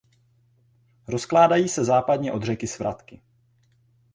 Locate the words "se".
1.69-1.85